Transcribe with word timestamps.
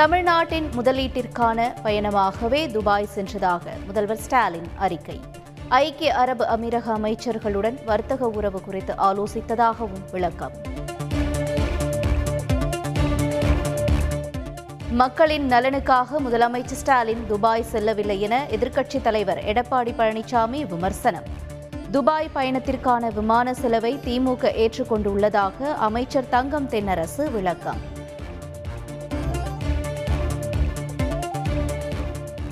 தமிழ்நாட்டின் 0.00 0.70
முதலீட்டிற்கான 0.76 1.72
பயணமாகவே 1.82 2.66
துபாய் 2.70 3.08
சென்றதாக 3.14 3.60
முதல்வர் 3.86 4.16
ஸ்டாலின் 4.16 4.68
அறிக்கை. 4.76 5.20
ஐக்கிய 5.68 6.14
அரபு 6.14 6.44
அமீரக 6.44 6.94
அமைச்சர்களுடன் 6.96 7.84
வர்த்தக 7.84 8.28
உறவு 8.28 8.60
குறித்து 8.60 8.94
ஆலோசித்ததாகவும் 8.94 10.10
விளக்கம். 10.10 10.52
மக்களின் 14.90 15.48
நலனுக்காக 15.48 16.20
முதலமைச்சர் 16.24 16.80
ஸ்டாலின் 16.82 17.26
துபாய் 17.28 17.62
செல்லவில்லை 17.62 18.20
என 18.20 18.46
எதிர்க்கட்சித் 18.50 19.02
தலைவர் 19.02 19.44
எடப்பாடி 19.44 19.94
பழனிசாமி 19.98 20.66
விமர்சனம். 20.66 21.24
துபாய் 21.90 22.30
பயணத்திற்கான 22.34 23.12
விமான 23.14 23.54
செலவை 23.54 23.98
திமுக 24.04 24.42
ஏற்றுக்கொண்டுள்ளதாக 24.42 25.74
அமைச்சர் 25.74 26.28
தங்கம் 26.28 26.68
தென்னரசு 26.68 27.30
விளக்கம். 27.30 27.98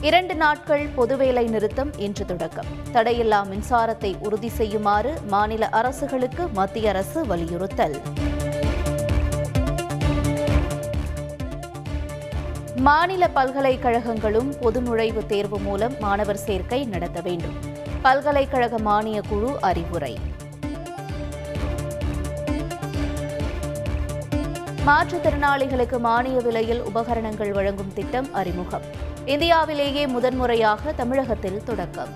இரண்டு 0.00 0.34
நாட்கள் 0.34 0.86
பொதுவேலை 0.86 1.48
நிறுத்தம் 1.48 1.98
இன்று 1.98 2.24
தொடக்கம். 2.24 2.64
தடையில்லா 2.92 3.44
மின்சாரத்தை 3.44 4.14
உறுதி 4.18 4.48
செய்யுமாறு 4.48 5.20
மாநில 5.28 5.68
அரசுகளுக்கு 5.68 6.48
மத்திய 6.52 6.88
அரசு 6.88 7.26
வலியுறுத்தல். 7.26 8.00
மாநில 12.76 13.30
பல்கலைக்கழகங்களும் 13.34 14.60
பொது 14.60 14.82
தேர்வு 15.26 15.58
மூலம் 15.58 15.94
மாணவர் 16.00 16.36
சேர்க்கை 16.36 16.84
நடத்த 16.84 17.20
வேண்டும். 17.20 17.56
பல்கலைக்கழக 18.02 18.78
மானியக் 18.78 19.28
குழு 19.28 19.60
அறிவுரை. 19.60 20.18
மாற்றுத்திறனாளிகளுக்கு 24.86 25.98
மானிய 25.98 26.40
விலையில் 26.40 26.82
உபகரணங்கள் 26.82 27.52
வழங்கும் 27.52 27.92
திட்டம் 27.92 28.34
அறிமுகம். 28.34 29.06
இந்தியாவிலேயே 29.28 30.06
முதன்முறையாக 30.06 30.92
தமிழகத்தில் 30.92 31.62
தொடக்கம். 31.64 32.08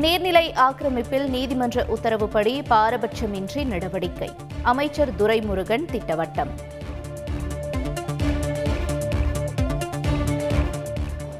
நீர்நிலை 0.00 0.44
ஆக்கிரமிப்பில் 0.54 1.26
நீதிமன்ற 1.28 1.84
உத்தரவுப்படி 1.88 2.62
பாரபட்சமின்றி 2.70 3.64
நடவடிக்கை. 3.64 4.30
அமைச்சர் 4.62 5.14
துரைமுருகன் 5.14 5.84
திட்டவட்டம். 5.94 6.52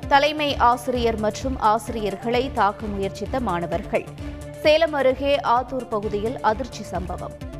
தலைமை 0.09 0.57
ஆசிரியர் 0.57 1.19
மற்றும் 1.19 1.59
ஆசிரியர்களை 1.59 2.51
தாக்க 2.53 2.87
முயற்சித்த 2.87 3.41
மாணவர்கள். 3.41 4.05
சேலம் 4.63 4.93
அருகே 4.93 5.37
ஆத்தூர் 5.37 5.89
பகுதியில் 5.89 6.41
அதிர்ச்சி 6.41 6.83
சம்பவம். 6.83 7.51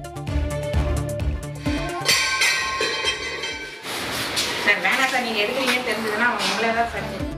சார் 5.13 5.25
நீங்கள் 5.27 5.45
எடுக்கிறீங்கன்னு 5.45 5.89
தெரிஞ்சதுன்னா 5.91 6.27
அவங்க 6.31 6.47
உங்களை 6.51 6.71
தான் 6.81 6.91
சார் 6.95 7.31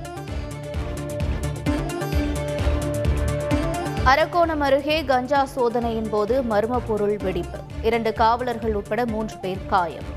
அரக்கோணம் 4.13 4.63
அருகே 4.67 4.97
கஞ்சா 5.11 5.41
சோதனையின் 5.53 6.09
போது 6.15 6.35
மர்ம 6.51 6.79
பொருள் 6.89 7.17
வெடிப்பு. 7.25 7.59
இரண்டு 7.89 8.11
காவலர்கள் 8.21 8.75
உட்பட 8.81 9.03
மூன்று 9.13 9.37
பேர் 9.43 9.63
காயம். 9.73 10.09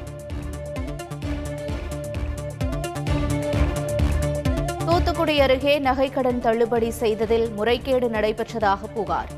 தூத்துக்குடி 4.88 5.36
அருகே 5.45 5.75
நகைக்கடன் 5.88 6.42
தள்ளுபடி 6.47 6.89
செய்ததில் 7.02 7.47
முறைகேடு 7.59 8.09
நடைபெற்றதாக 8.16 8.89
புகார். 8.97 9.31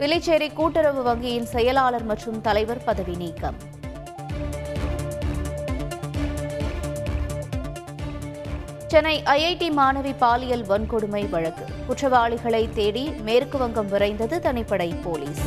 விலைச்சேரி 0.00 0.50
கூட்டுறவு 0.58 1.02
வங்கியின் 1.10 1.48
செயலாளர் 1.54 2.08
மற்றும் 2.10 2.40
தலைவர் 2.48 2.84
பதவி 2.88 3.16
நீக்கம். 3.22 3.58
சென்னை 8.92 9.22
ஐஐடி 9.26 9.68
மாணவி 9.76 10.14
பாலியல் 10.18 10.64
வன்கொடுமை 10.64 11.30
வழக்கு. 11.30 11.64
குற்றவாளிகளை 11.86 12.68
தேடி 12.74 13.08
மேற்கு 13.08 13.58
வங்கம் 13.58 13.88
விரைந்தது 13.88 14.38
தனிப்படை 14.38 14.94
போலீஸ். 15.02 15.40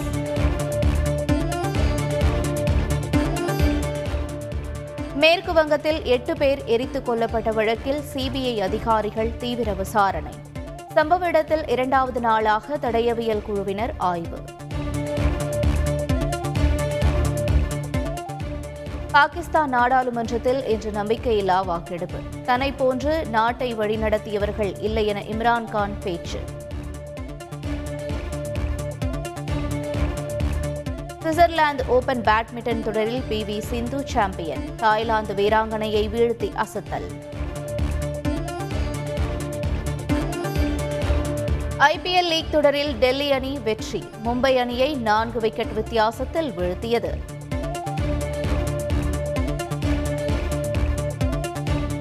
மேற்கு 5.16 5.54
வங்கத்தில் 5.54 6.04
எட்டு 6.04 6.38
பேர் 6.38 6.64
எரித்துக் 6.66 7.10
கொல்லப்பட்ட 7.10 7.54
வழக்கில் 7.54 8.02
சிபிஐ 8.14 8.58
அதிகாரிகள் 8.60 9.38
தீவிர 9.38 9.74
விசாரணை. 9.74 10.34
சம்பவ 10.96 11.22
இடத்தில் 11.22 11.68
இரண்டாவது 11.68 12.20
நாளாக 12.20 12.78
தடயவியல் 12.78 13.42
குழுவினர் 13.42 13.94
ஆய்வு. 13.98 14.38
பாகிஸ்தான் 19.16 19.70
நாடாளுமன்றத்தில் 19.70 20.68
இன்று 20.68 20.92
நம்பிக்கையில்லா 20.92 21.66
வாக்கெடுப்பு. 21.66 22.18
தன்னை 22.46 22.72
போன்று 22.72 23.26
நாட்டை 23.26 23.78
வழிநடத்தியவர்கள் 23.78 24.82
இல்லை 24.82 25.06
என 25.06 25.22
இம்ரான்கான் 25.22 25.90
பேச்சு. 26.04 26.40
சுவிட்சர்லாந்து 31.24 31.88
ஓபன் 31.88 32.22
பேட்மிண்டன் 32.22 32.84
தொடரில் 32.84 33.22
P. 33.22 33.44
V. 33.44 33.60
Sindhu 33.60 34.08
champion. 34.08 34.76
Thailand 34.76 35.34
வீராங்கனையை 35.34 36.10
வீழ்த்தி 36.10 36.52
அசத்தல். 36.56 37.08
ஐபிஎல் 41.80 42.28
லீக் 42.28 42.52
தொடரில் 42.52 42.96
டெல்லி 42.96 43.32
அணி 43.32 43.60
வெற்றி. 43.64 44.04
மும்பை 44.26 44.58
அணியை 44.58 44.96
நான்கு 44.96 45.40
விக்கெட் 45.40 45.74
வித்தியாசத்தில் 45.74 46.52
வீழ்த்தியது. 46.52 47.10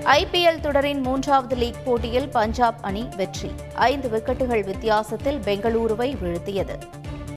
ஐபிஎல் 0.05 0.61
தொடரின் 0.61 1.01
மூன்றாவது 1.01 1.55
லீக் 1.57 1.85
போட்டியில் 1.85 2.29
பஞ்சாப் 2.29 2.79
அணி 2.81 3.09
வெற்றி. 3.17 3.51
ஐந்து 3.75 4.09
விக்கெட்டுகள் 4.09 4.65
வித்தியாசத்தில் 4.65 5.39
பெங்களூருவை 5.39 6.17
வீழ்த்தியது. 6.17 6.79